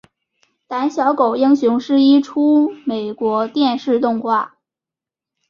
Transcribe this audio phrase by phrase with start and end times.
[0.65, 4.57] 胆小狗英雄是一出美国电视动画。